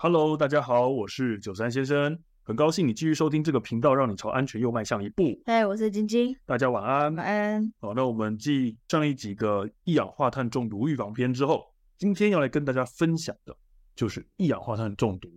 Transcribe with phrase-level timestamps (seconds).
[0.00, 5.24] Hello，大家好，我是九三先生，很高兴你继续收听这个频道，让你朝安全又迈向一步。
[5.44, 7.12] 嗨，我是晶晶，大家晚安。
[7.16, 7.72] 晚安。
[7.80, 11.64] 好，那我们继上一集个一氧化碳中毒预防篇之后，
[11.96, 13.52] 今天要来跟大家分享的
[13.96, 15.28] 就是一氧化碳中毒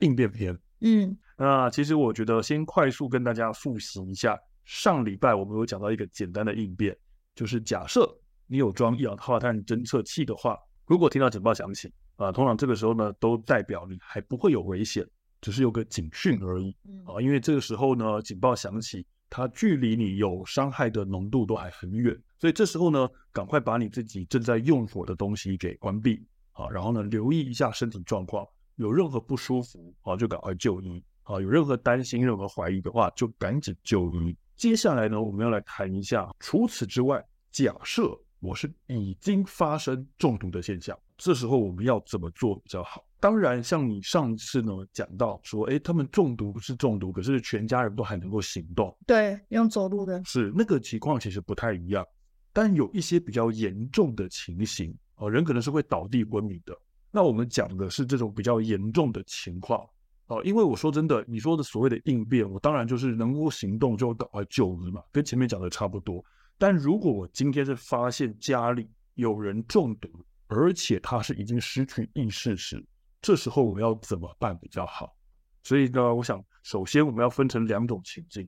[0.00, 0.54] 应变篇。
[0.82, 6.94] 嗯，那其实我觉得先快速跟大家复习一下，上礼拜我们有讲到一个简单的应变，
[7.34, 8.06] 就是假设
[8.46, 10.58] 你有装一氧化碳侦测器的话。
[10.86, 15.04] 如果听到警报响起，啊，通常这个时候呢，都代表你还不会有危险，
[15.40, 16.74] 只是有个警讯而已，
[17.04, 28.46] 啊，因为这个时候呢，警报响起，它距离你有伤害的浓度都还很远，所以这时候呢，赶快把你自己正在用火的东西给关闭，啊，然后呢，留意一下身体状况，
[28.76, 34.36] 有任何不舒服，啊，就赶快就医，啊，有任何担心、任何怀疑的话，就赶紧就医。
[34.56, 38.16] 接下来呢，我们要来谈一下，除此之外，假设。
[38.44, 43.02] 我是已经发生中毒的现象，这时候我们要怎么做比较好？
[43.18, 52.06] 当然，像你上次呢讲到说，诶，他们中毒不是中毒，可是全家人都还能够行动，对，用走路的，是那个情况其实不太一样。
[52.52, 56.76] 但有一些比较严重的情形，哦，人可能是会倒地昏迷的。
[57.10, 59.80] 那我们讲的是这种比较严重的情况，
[60.26, 66.22] 哦，因为我说真的，你说的所谓的应变，我当然就是能够行动就赶快救人嘛，跟前面讲的差不多。
[66.56, 70.08] 但如果我今天是发现家里有人中毒，
[70.46, 72.84] 而且他是已经失去意识时，
[73.20, 75.16] 这时候我们要怎么办比较好？
[75.62, 78.46] 所以呢，我想首先我们要分成两种情境。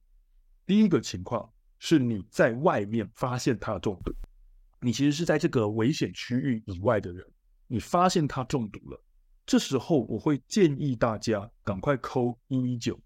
[0.67, 4.13] 第一个情况是你在外面发现他中毒，
[4.81, 7.25] 你其实是在这个危险区域以外的人，
[7.67, 9.03] 你发现他中毒了，
[9.45, 13.01] 这时候我会建议大家赶快 call 一一九，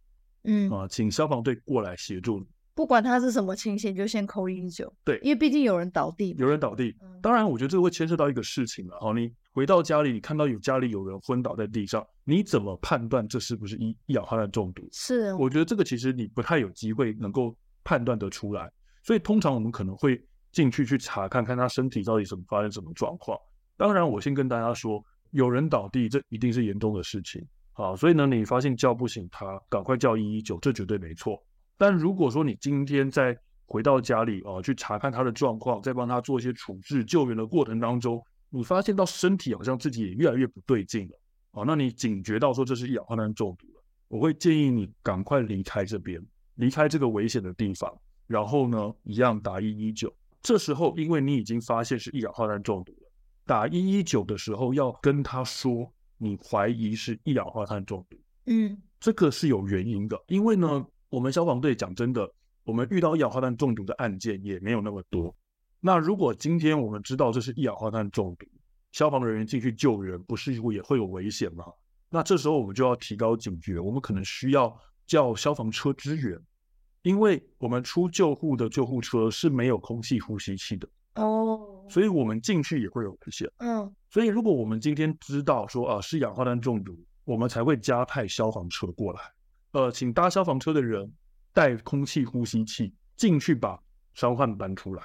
[0.44, 2.46] 嗯啊，请消防队过来协助你。
[2.74, 4.92] 不管他是什么情形，就先扣一一九。
[5.04, 6.94] 对，因为毕竟有人倒地，有人倒地。
[7.20, 8.98] 当然，我觉得这个会牵涉到一个事情了。
[9.00, 14.88] 好，你回到家里，你看到有家里有人昏倒在地上，你怎么判断这是不是一一氧化碳中毒？
[14.92, 17.54] 是，我觉得这个其实你不太有机会能够
[17.84, 18.70] 判断得出来。
[19.02, 23.36] 所以通常我们可能会进去去查看看他身体到底怎么发生什么状况。
[23.76, 27.44] 当然，我先跟大家说，有人倒地，这一定是严重的事情。
[27.72, 31.42] 好，所以呢，你发现叫不醒他，赶快叫一一九，这绝对没错。
[31.80, 41.18] 但如果说你今天在回到家里啊，去查看他的状况，再帮他做一些处置救援的过程当中，你发现到身体好像自己也越来越不对劲了
[41.52, 46.22] 啊，那你警觉到说这是一氧化碳中毒了，我会建议你赶快离开这边，
[46.56, 47.90] 离开这个危险的地方，
[48.26, 50.14] 然后呢，一样打一一九。
[50.42, 53.10] 这时候因为你已经发现是一氧化碳中毒了，
[53.46, 60.86] 打一一九的时候要跟他说你怀疑是一氧化碳中毒，嗯，这个是有原因的，因为呢。
[61.10, 62.32] 我们消防队讲真的，
[62.62, 65.34] 我们遇到一氧化碳中毒的案件也没有那么多。
[65.80, 68.46] 那如果今天我们知道这是一氧化碳中毒，
[68.92, 71.64] 消防人员进去救人，不是也会有危险吗？
[72.08, 74.72] 那这时候我们就要提高警觉，我们可能需要
[75.04, 76.38] 叫消防车支援，
[77.02, 83.50] 因为我们出救护的救护车是没有空气呼吸器的哦，所以我们进去也会有危险。
[83.58, 89.20] 嗯，所以如果我们今天知道说啊是氧化碳中毒，我们才会加派消防车过来。
[89.72, 91.12] 呃，请搭消防车的人
[91.52, 93.78] 带空气呼吸器进去把
[94.14, 95.02] 伤患搬出来，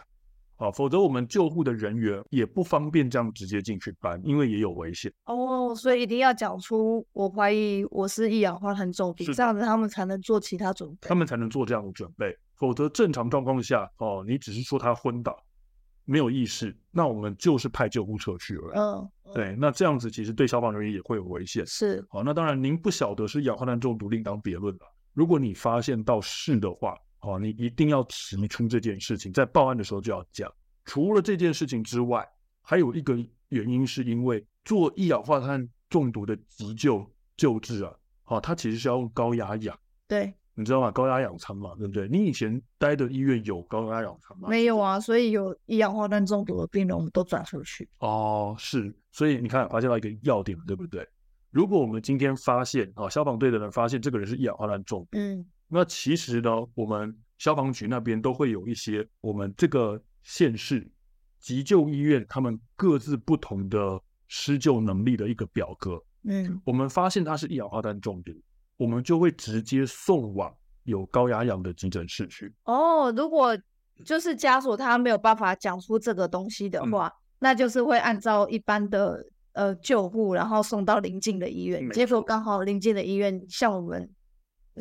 [0.55, 5.11] 啊，否则我们救护的人员也不方便这样直接进去搬，因为也有危险。
[5.25, 12.35] 哦，所以一定要讲出我怀疑我是一氧化碳中毒，这样子他们才能做其他准备，他们才能做这样的准备。
[12.55, 15.37] 否则正常状况下，哦，你只是说他昏倒，
[16.05, 18.71] 没有意识，那我们就是派救护车去了。
[18.75, 19.09] 嗯。
[19.33, 21.65] 对，那这样子其实对消防人员也会有危险。
[21.65, 24.81] 是，好，那当然您不晓得是一氧化碳中毒，另当别论了。
[25.13, 30.51] 如果你发现到是的话，好，你一定要提出这件事情，在报案的时候就要讲。
[30.85, 32.27] 除了这件事情之外，
[32.61, 33.17] 还有一个
[33.49, 37.93] 原因是因为做一氧化碳中毒的急救救治啊，
[38.23, 39.77] 好，它其实是要用高压氧。
[40.07, 40.33] 对。
[40.57, 40.89] 你知道吗？
[40.89, 42.07] 高压氧舱嘛，对不对？
[42.07, 44.47] 你以前待的医院有高压氧舱吗？
[44.49, 47.87] 没有啊，所以有一氧化碳中毒的病人，我们都转出去。
[47.99, 51.05] 哦，是，所以你看，发现到一个要点，对不对？
[51.51, 60.89] 如果我们今天发现啊，消防队的人发现这个人是一氧化碳中毒，嗯，那其实呢，我们消防局那边都会有一些我们这个县市
[61.39, 68.31] 急救医院他们各自不同的施救能力的一个表格，嗯，我们发现他是一氧化碳中毒。
[68.77, 72.53] 我们就会直接送往有高压氧的急诊室去。
[72.65, 73.57] 哦，如果
[74.03, 81.89] 就是家属他没有办法讲出这个东西的话，嗯、那就是会按照一般的呃救护，然后送到邻近的医院。
[81.91, 84.09] 结果刚好邻近的医院像我们，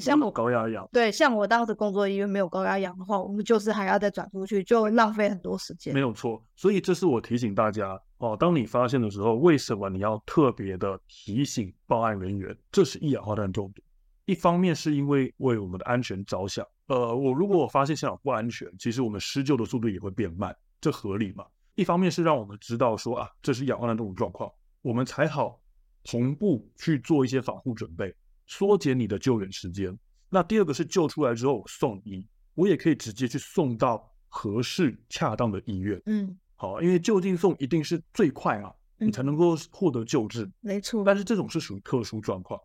[0.00, 5.94] 像我高压氧，对，像我当时工作医院没有高压氧的话，我们就是还要再转出去，就浪费很多时间。
[5.94, 12.52] 没有错，所以这是我提醒大家哦，当你发现的时候，为什么你要特别的提醒报案人员？
[12.73, 13.82] 这是一氧化碳中毒。
[14.26, 21.44] 一方面是因为为我们的安全着想，呃，我如果我发现现场不安全，其实我们施救的速度也会变慢，这合理吗？
[21.75, 24.50] 一方面是让我们知道说啊，这是仰望的这种状况，
[24.81, 25.61] 我们才好
[26.05, 28.15] 同步去做一些防护准备，
[28.47, 29.97] 缩减你的救援时间。
[30.31, 36.00] 那第二个是救出来之后送医，我也可以直接去送到合适恰当的医院。
[36.06, 40.50] 嗯，好，因为就近送一定是最快啊，你才能够获得救治。
[40.61, 41.05] 没错。
[41.05, 42.59] 但是这种是属于特殊状况。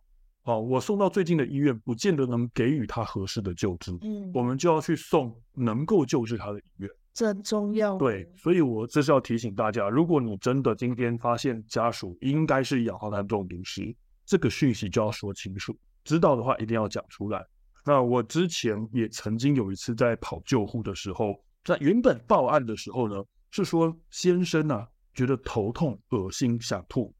[0.49, 3.95] 好，我送到最近的医院，不见得能给予他合适的救治。
[4.01, 7.95] 嗯，我们就要去送能够救治他的医院，这很重要。
[7.99, 17.45] 对，所以我这是要提醒大家，如果你真的今天发现家属应该是氧化碳中毒时，这个讯息就要说清楚，知道的话一定要讲出来。
[17.85, 27.13] 那我之前也曾经有一次在跑救护的时候，在原本报案的时候呢，是说先生啊觉得头痛、恶心、想吐。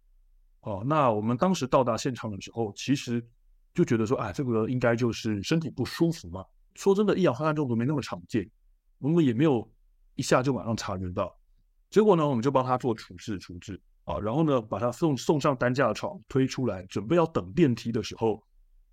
[0.62, 3.26] 哦，那我们当时到达现场的时候，其实
[3.74, 6.46] 就觉得说，哎，这个应该就是身体不舒服嘛。
[6.76, 8.50] 说真的，一氧化碳中毒没那么常见，
[9.00, 9.70] 我们也没有
[10.16, 11.36] 一下就马上察觉到。
[11.90, 18.44] 结果呢，我们就帮他做处置处置啊，然后呢，把他送送上担架床，推出来，准备要等电梯的时候，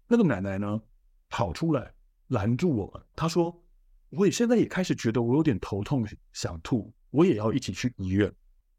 [0.08, 0.80] 那个奶奶呢
[1.28, 1.92] 跑出来
[2.28, 3.62] 拦住我们，她说
[4.10, 8.32] ：“我也现在也开始觉得我有点头痛想吐，我也要一起去医院。”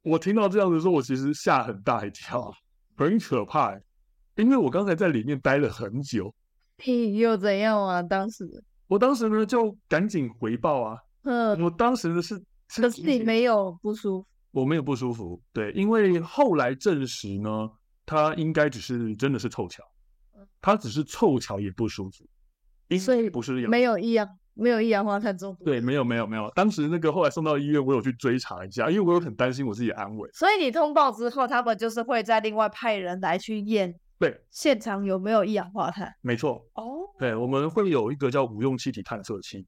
[0.04, 2.54] 我听到这样子说，我其实吓很大一跳。
[2.98, 3.80] 很可怕，
[4.36, 6.34] 因为我刚才在里面待了很久。
[6.84, 8.04] 你又怎样啊？
[8.04, 8.44] 当时，
[8.88, 10.98] 我当时呢就赶紧回报啊。
[11.24, 14.28] 嗯，我当时的是，可是你没有不舒服。
[14.52, 17.70] 我没有不舒服，对，因为后来证实呢，
[18.06, 19.84] 他应该只是真的是凑巧，
[20.60, 22.26] 他只是凑巧也不舒服，
[22.98, 24.28] 所以不是没有异样。
[24.58, 25.64] 没有一氧化碳中毒。
[25.64, 26.52] 对，没有没有没有。
[26.56, 30.30] 当时那个后来送到医院，我有去追查一下，因为我有很担心我自己的安危。
[30.34, 36.14] 所以你通报之后，他们就是会再另外派人来去验，对，现场有没有一氧化碳？
[36.22, 36.66] 没错。
[36.74, 39.66] 哦，对，我们会有一个叫无用气体探测器。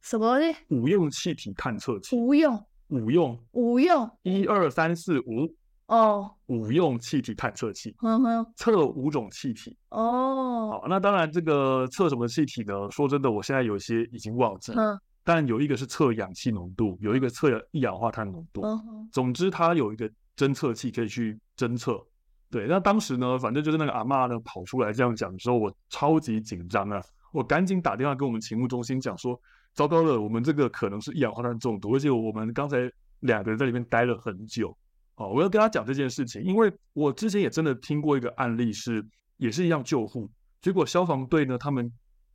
[0.00, 0.58] 什么东西？
[0.68, 2.16] 无用气体探测器。
[2.16, 2.60] 无用。
[2.88, 3.38] 无用。
[3.52, 4.10] 无用。
[4.22, 5.54] 一二三四五。
[5.86, 9.76] 哦，五用气体探测器，嗯哼，测五种气体。
[9.90, 12.90] 哦，好，那当然这个测什么气体呢？
[12.90, 14.72] 说真的，我现在有些已经忘记。
[14.72, 18.62] 嗯，但有一个是测氧气浓度，有一个测一氧化碳浓度。
[18.64, 22.02] 嗯，总之它有一个侦测器可以去侦测。
[22.50, 27.02] 对，那当时呢，反正就是那个阿嬷呢跑出来这样讲的时候，我超级紧张啊！
[27.32, 29.38] 我赶紧打电话跟我们勤务中心讲说，
[29.72, 32.90] 糟糕了，我们这个可能是一氧化碳中毒，而且我们刚才
[33.20, 34.76] 两个人在里面待了很久。
[35.22, 40.28] 哦，我要跟他讲这件事情，因为我之前也真的听过一个案例是，是也是一样救护，
[40.60, 41.90] 结果消防队呢，他们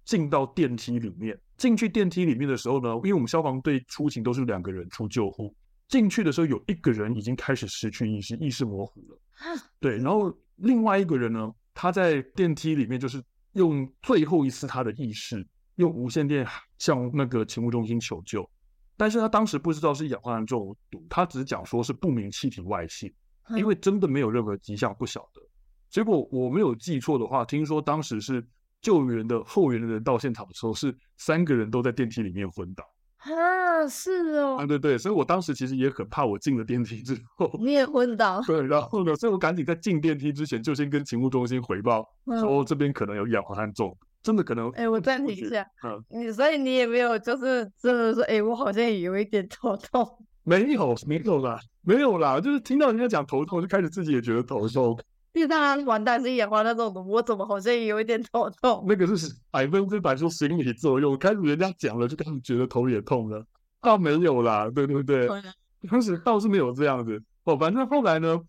[0.06, 5.54] 进到电梯里面，进去电梯里面的时候呢，因为我们消防队出勤都是两个人出救护，
[5.90, 9.20] 进去的时候有一个人已经开始失去意识，意识模糊了，
[9.82, 13.22] 对，然后另外一个人呢，他在电梯里面就是
[13.54, 15.46] 用最后一次他的意识，
[15.76, 16.48] 用无线电
[16.78, 18.50] 向那个勤务中心求救。
[18.98, 23.14] 但是他当时不知道是一氧化碳中毒，他只讲说是不明气体外泄，
[23.56, 25.42] 因为真的没有任何迹象，不晓得。
[25.90, 28.46] 结果我没有记错的话，听说当时是
[28.82, 32.84] 救援的后援的人到现场的时候，是三个人都在电梯里面昏倒。
[33.20, 34.58] 啊，是哦。
[34.58, 38.42] 啊，对对，所以我当时其实也很怕，我进了电梯之后你也昏倒。
[38.42, 44.08] 对，然后呢，所以我赶紧在进电梯之前就先跟勤务中心回报，嗯、说这边可能有一氧化碳中毒。
[44.24, 45.66] 真的可能，哎、欸，我暂停一下。
[45.84, 50.08] 嗯，你所以你也没有，就是真的说，哎、欸，我好像也有一点头痛。
[50.44, 54.98] 没有，没有啦，没有啦，就是听到人家讲头痛，就开始自己也觉得头痛。
[55.34, 58.84] 因为当然完蛋是一氧化碳中毒，我怎么好像也有一点头痛？
[58.88, 63.46] 那个是百分之百说心理作用，开始人家讲了，就开始觉得头也痛了。
[63.82, 65.30] 倒没有啦，对对对，
[65.90, 67.22] 当时倒是没有这样子。
[67.44, 68.40] 哦，反正后来呢，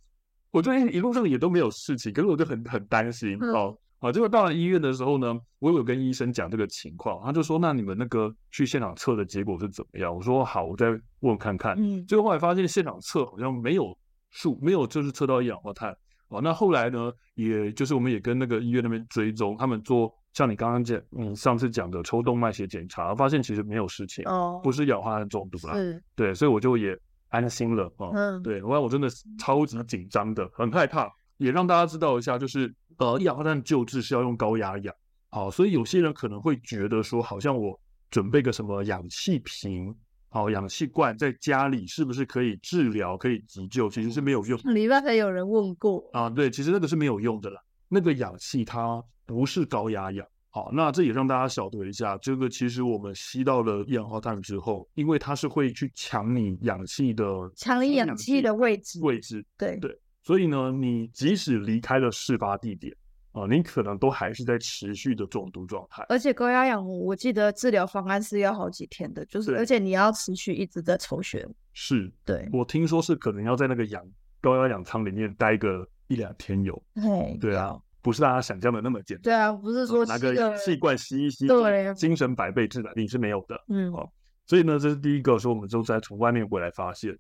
[0.51, 3.77] 我就一路上也都没有事情，可是我就很很担心哦。
[4.01, 10.87] 好，结果到了医院的时候呢，我有跟医生讲这个情况，他就说：“那你们那个去现场测的结果是怎么样？”我说：“好，我再
[11.21, 13.97] 问看看。”嗯，结果后来发现现场测好像没有
[14.31, 15.97] 数，没有就是测到一氧化碳。
[16.29, 25.75] 哦，那后来呢，也就是我们也跟那个医院那边追踪，他们做像你刚刚讲，你上次讲的抽动脉血检查，发现其实没有事情，哦，不是氧化碳中毒啦。
[25.75, 26.97] 是，对，所以我就也
[27.31, 27.93] 安心了。
[27.97, 29.09] 哦，嗯，对，后来我真的
[29.41, 31.11] 超级紧张的，很害怕。
[31.39, 34.95] 也让大家知道一下，就是呃，一氧化碳救治是要用高压氧，
[35.31, 39.95] 好，所以有些人可能会觉得说，好像我准备个什么氧气瓶，
[40.29, 43.89] 好，氧气罐在家里是不是可以治疗、可以急救？
[43.89, 44.59] 其实是没有用。
[44.75, 47.61] 礼拜才有人问过啊，对，其实那个是没有用的啦。
[47.89, 57.25] 那个氧气它不是高压氧，好，那这也让大家晓得一下，这个其实我们吸到了一氧化碳之后，因为它是会去抢你氧气的，
[57.55, 59.97] 抢你氧气的位置，位置，对对，
[60.29, 62.95] 所以呢，你即使离开了事发地点。
[63.33, 71.47] 啊，你可能都还是在持续的中毒状态，而且高压氧，我记得治疗方案是要好几天的，就是而且你要持续一直在抽血。
[71.73, 74.03] 是，对，我听说是可能要在那个氧
[74.41, 76.83] 高压氧舱里面待个一两天有。
[76.95, 79.23] 对，对啊，不是大家想象的那么简单。
[79.23, 83.63] 对啊，不是说拿个气罐吸一吸，对，精神百倍治百病是没有的。
[83.69, 84.11] 嗯，好，
[84.47, 87.17] 所以呢，这是第一个，说我们就在从外面回来发现。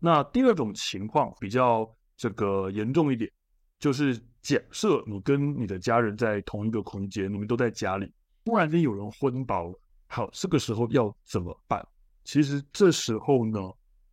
[0.00, 1.84] 那第二种情况比较
[2.18, 3.30] 这个严重一点。
[3.78, 8.12] 就是假设你跟你的家人在同一个空间，你们都在家里，
[8.44, 11.86] 突然间有人昏倒了，好，这个时候要怎么办？
[12.24, 13.60] 其实这时候呢，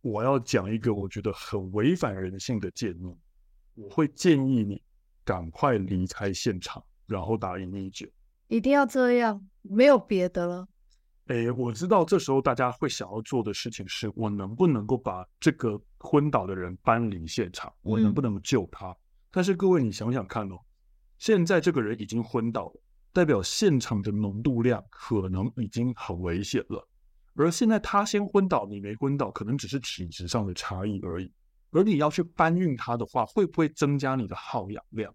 [0.02, 3.16] 我要讲一个我觉得很违反人性的建议，
[3.74, 4.80] 我会建议你
[5.24, 8.08] 赶快离开现场，然后打119。
[8.46, 10.68] 一定要这样，没有别的了。
[11.26, 17.72] 诶，我知道这时候大家会想要做的事情是，我能不能够把这个昏倒的人搬离现场？
[17.82, 18.90] 我能不能救他？
[18.90, 18.96] 嗯
[19.32, 20.56] 但是各位，你想想看哦，
[21.18, 22.80] 现在这个人已经昏倒了，
[23.12, 26.88] 代表现场的浓度量可能已经很危险了。
[27.34, 31.30] 而现在他先昏倒，你没昏倒，可能只是体质上的差异而已。
[31.70, 35.14] 而你要去搬运他的话，会不会增加你的耗氧量？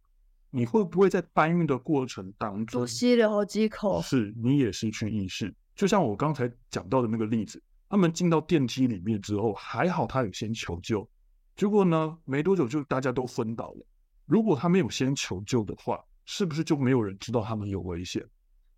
[0.52, 4.04] 你会不会在搬运的过程当中吸了好几口？
[4.04, 5.56] 是你也失去意识。
[5.82, 7.60] 就像我刚才讲到的那个例子，
[7.90, 11.10] 他们进到电梯里面之后，还好他有先求救，
[11.56, 13.86] 结果呢，没多久就大家都昏倒了。
[14.28, 18.24] 如果他没有先求救的话，是不是就没有人知道他们有危险？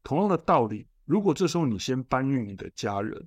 [0.01, 3.21] 同样的道理，如果这时候你先搬运你的家人，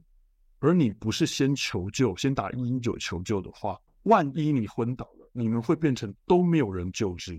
[0.59, 7.39] 而你不是先求救，先打一一九求救的话，万一你昏倒了，你们会变成都没有人救治，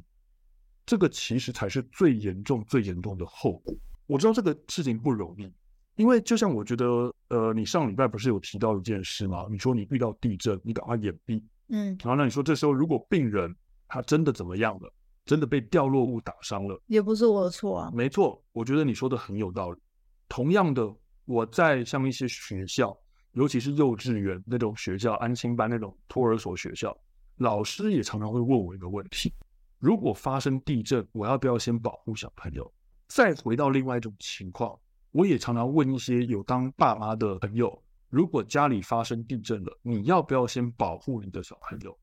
[0.85, 3.75] 这个其实才是最严重、最严重的后果。
[4.05, 5.51] 我知道这个事情不容易，
[5.97, 9.45] 因为就像我觉得，呃，你上礼拜不是有提到一件事吗？
[9.51, 13.53] 你说你遇到地震，你赶快掩蔽，嗯，然后那你说这时候如果病人。
[13.89, 14.93] 他真的怎么样了？
[15.23, 16.77] 真的被掉落物打伤了？
[16.87, 17.89] 也不是我的错啊。
[17.95, 19.79] 没错，我觉得你说的很有道理。
[20.27, 22.93] 同样的，我在像一些学校，
[23.31, 26.93] 尤其是幼稚园那种学校、安心班那种托儿所学校，
[27.37, 29.33] 老师也常常会问我一个问题：
[29.79, 32.69] 如果发生地震，我要不要先保护小朋友？
[33.07, 34.77] 再回到另外一种情况，
[35.11, 41.97] 我也常常问一些有当爸妈的朋友：如果家里发生地震了，你要不要先保护你的小朋友？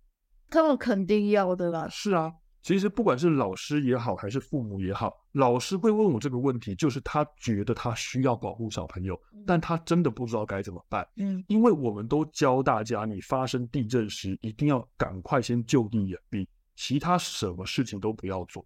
[0.50, 1.88] 他们肯定要的啦。
[1.88, 2.32] 是啊，
[2.62, 11.06] 其实不管是老师也好，还是父母也好，老师会问我这个问题，就是他觉得他需要保护小朋友，但他真的不知道该怎么办。
[11.16, 16.46] 嗯，因为我们都教大家，你发生地震时一定要赶快先就地掩蔽，
[16.76, 18.64] 其他什么事情都不要做。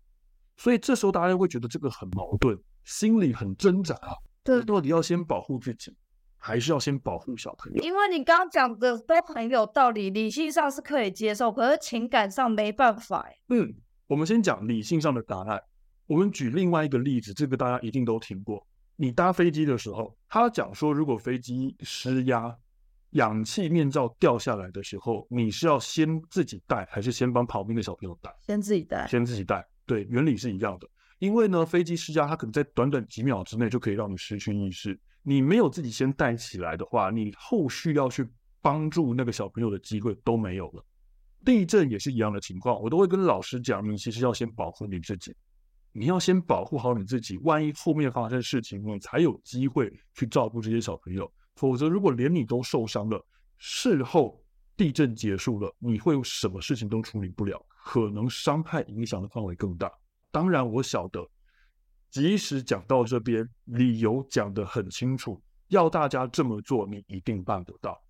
[0.56, 4.12] 所以这时候大家会觉得这个很矛盾，心里很挣扎啊。
[4.48, 5.94] 对，到底要先保护自己，
[6.38, 7.82] 还是要先保护小朋友？
[7.82, 13.28] 因为你刚刚讲的都很有道理，理性上是可以接受，可是情感上没办法。
[13.48, 13.74] 嗯，
[14.06, 15.62] 我们先讲理性上的答案。
[16.06, 18.66] 我们举另外一个例子，这个大家一定都听过。
[18.96, 22.56] 你搭飞机的时候，他讲说，如果飞机失压，
[23.10, 28.34] 氧气面罩掉下来的时候，你是要先自己戴，还是先帮旁边的小朋友戴？
[28.46, 29.06] 先自己戴。
[29.06, 29.62] 先自己戴。
[29.84, 30.88] 对，原理是一样的。
[31.18, 34.98] 因为呢，飞机失压，它可能在短短几秒之内就可以让你失去意识。
[35.22, 38.26] 你没有自己先带起来的话，你后续要去
[38.62, 40.84] 帮助那个小朋友的机会都没有了。
[41.44, 45.34] 地震也是一样的情况，我都会跟老师讲，你其实要先保护你自己，
[45.92, 51.30] 你要先保护好你自己，万一后面发生事情，你才有机会去照顾这些小朋友。
[51.56, 53.24] 否则，如果连你都受伤了，
[53.56, 54.40] 事后
[54.76, 59.90] 地震结束了，你会什么事情都处理不了，可能伤害影响的范围更大。
[60.30, 61.28] 当然，我晓得。
[62.10, 68.02] 即使讲到这边，理由讲得很清楚，要大家这么做，你一定办得到，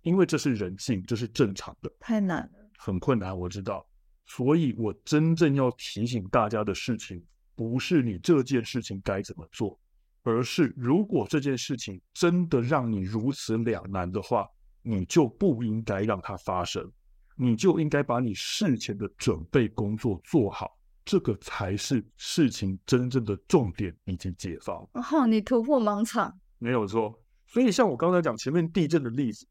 [0.00, 1.92] 因为这是人性，这是正常的。
[2.00, 3.86] 太难了，很困难，我知道。
[4.26, 7.22] 所以我真正要提醒大家的事情，
[7.54, 9.78] 不是你这件事情该怎么做，
[10.22, 14.48] 而是如果这件事情真的让你如此两难的话，
[14.80, 16.90] 你就不应该让它发生，
[17.36, 20.78] 你就应该把你事前的准备工作做好。
[21.04, 24.76] 这个才是事情真正的重点以及解放。
[24.92, 27.18] 哦，你突破盲场，没有错。
[27.46, 29.46] 所以像我刚才讲前面地震的例子，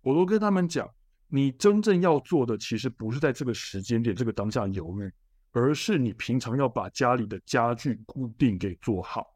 [0.00, 0.88] 我都跟他们讲，
[1.28, 5.12] 你真正要做的其实不是在这个时间点、这个当下犹豫，
[5.52, 9.26] 而是你平常要把家里的家具固定给做好。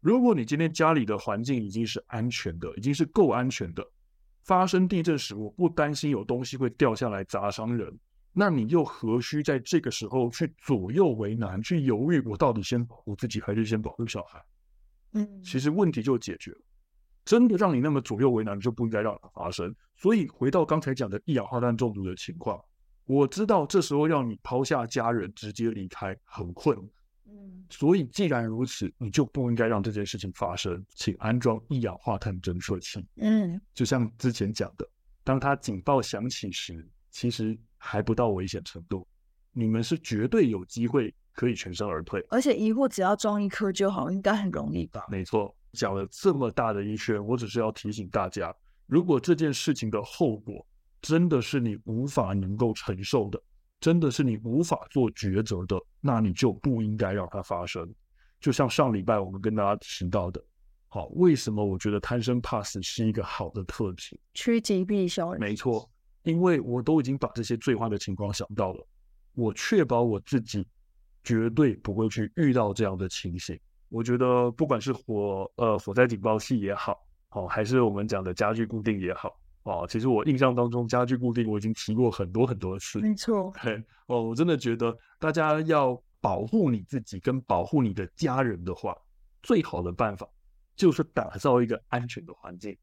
[0.00, 3.82] 如果你今天家里的环境已经是安全的，已经是够安全的，
[4.44, 7.98] 发生地震时，我不担心有东西会掉下来砸伤人。
[8.32, 14.42] 那你又何须在这个时候去左右为难，去犹豫我到底先保护自己还是先保护小孩？
[15.12, 16.58] 嗯，其实问题就解决了。
[17.24, 19.72] 真的让你那么左右为难，就不应该让它发生。
[19.96, 22.60] 所以回到刚才讲的一氧化碳中毒的情况，
[23.04, 26.88] 我知道这时候让你抛下家人直接离开很困难。
[27.26, 33.06] 嗯，所以既然如此，你就不应该让这件事情发生，请安装一氧化碳侦测器。
[33.16, 34.88] 嗯，就像之前讲的，
[35.22, 39.04] 当它警报响起时，其实还不到危险程度，
[39.50, 42.24] 你们是绝对有机会可以全身而退。
[42.30, 45.04] 而且一户只要装一颗就好，应该很容易吧？
[45.10, 48.54] 没错，讲了这么大的一圈，我只是要提醒大家，
[48.86, 50.64] 如果这件事情的后果
[51.00, 53.42] 真的是你无法能够承受的，
[53.80, 57.92] 真的是你无法做抉择的，那你就不应该让它发生。
[58.38, 60.40] 就像上礼拜我们跟大家提到的，
[60.86, 64.16] 好，为什么我觉得贪生怕死是一个好的特质？
[64.34, 65.36] 趋吉避凶。
[65.40, 65.90] 没错。
[66.22, 68.86] 因为我都已经把这些最坏的情况想到了，
[69.34, 70.66] 我确保我自己
[71.24, 73.58] 绝对不会去遇到这样的情形。
[73.88, 76.98] 我觉得不管是火呃火灾警报器也好，
[77.30, 83.00] 哦，还是我们讲的家具固定也好，哦，其实我印象当中家具固定我已经提过很多很多次。
[83.00, 88.96] 没错，嘿，哦，我真的觉得大家要保护你自己跟保护你的家人的话，
[89.42, 90.26] 最好的办法
[90.74, 92.76] 就是打造一个安全的环境。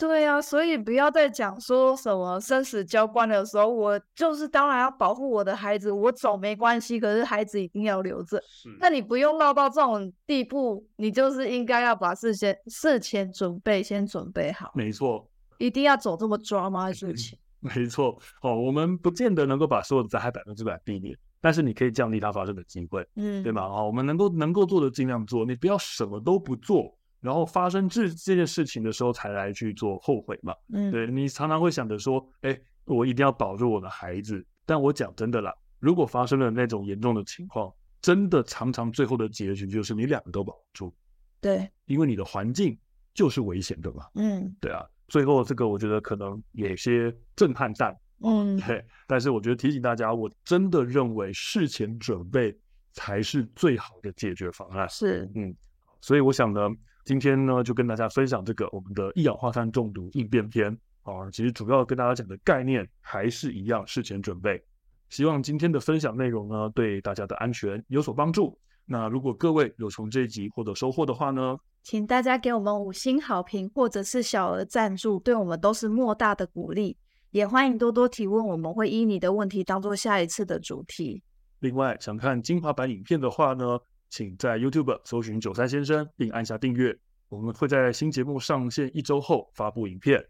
[0.00, 8.42] 对呀、啊，所以不要再讲说什么生死交关的时候，我就是当然要保护我的孩子，我走没关系，可是孩子一定要留着。
[8.46, 14.72] 是，那你不用闹到这种地步，你就是应该要把事先事前准备先准备好。
[14.74, 15.28] 没错，
[15.58, 16.90] 一定要走这么抓吗？
[16.90, 17.38] 事情？
[17.60, 23.64] 没错，哦，我们不见得能够把所有的灾害百分之百避免，但是你可以降低它发生的机会，嗯，对吗？
[23.64, 26.96] 哦，我们能够能够做的尽量做，你不要什么都不做。
[27.20, 30.54] 然后发生这这件事情的时候才来去做后悔嘛？
[30.72, 34.42] 嗯，对，你常常会想着说，哎，我一定要保住我的孩子。
[34.64, 40.94] 但我讲真的啦，如果发生了那种严重的情况，真的常常最后的结局就是你两个都保不住。
[41.42, 42.78] 对，因为你的环境
[43.12, 44.06] 就是危险的嘛。
[44.14, 44.82] 嗯，对啊。
[45.08, 47.94] 最后这个我觉得可能有些震撼弹。
[48.22, 48.82] 嗯，对。
[49.06, 52.56] 但是我觉得提醒大家，我真的认为事前准备
[52.94, 54.88] 才是最好的解决方案。
[54.88, 55.54] 是，嗯，
[56.00, 56.70] 所以我想呢。
[57.04, 60.70] 今天呢，就跟大家分享这个我们的一氧化碳中毒应变篇
[61.02, 61.30] 啊。
[61.32, 64.62] 其实主要跟大家讲的概念还是一样，事前准备。
[65.08, 68.56] 希望今天的分享内容呢，对大家的安全有所帮助。
[68.86, 76.96] 那如果各位有从这一集获得收获的话呢，请大家给我们五星好评，或者是小额赞助，对我们都是莫大的鼓励。
[77.30, 81.22] 也欢迎多多提问，我们会依你的问题当做下一次的主题。
[81.60, 83.78] 另外，想看精华版影片的话呢，
[84.10, 86.94] 请在 YouTube 搜寻九三先生，并按下订阅。
[87.30, 90.22] 我们会在新节目上线一周后发布影片。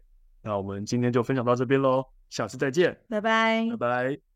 [0.43, 4.30] 那我们今天就分享到这边喽，下次再见，拜拜，拜拜。